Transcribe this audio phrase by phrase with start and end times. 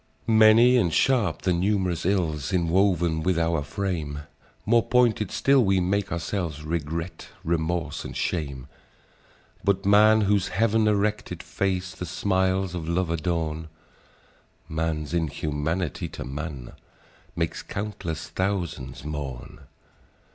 [0.25, 4.21] "Many and sharp the num'rous ills Inwoven with our frame!
[4.65, 8.65] More pointed still we make ourselves, Regret, remorse, and shame!
[9.63, 13.67] And man, whose heav'n erected face The smiles of love adorn,—
[14.67, 16.73] Man's inhumanity to man
[17.35, 19.59] Makes countless thousands mourn!